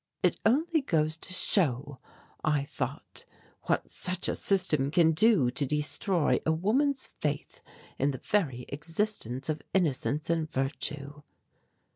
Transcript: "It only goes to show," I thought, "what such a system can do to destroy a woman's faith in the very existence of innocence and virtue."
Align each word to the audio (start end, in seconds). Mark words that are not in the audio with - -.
"It 0.23 0.39
only 0.47 0.81
goes 0.81 1.15
to 1.17 1.31
show," 1.31 1.99
I 2.43 2.63
thought, 2.63 3.23
"what 3.65 3.91
such 3.91 4.27
a 4.27 4.33
system 4.33 4.89
can 4.89 5.11
do 5.11 5.51
to 5.51 5.63
destroy 5.63 6.39
a 6.43 6.51
woman's 6.51 7.05
faith 7.19 7.61
in 7.99 8.09
the 8.09 8.17
very 8.17 8.65
existence 8.69 9.47
of 9.47 9.61
innocence 9.75 10.27
and 10.27 10.51
virtue." 10.51 11.21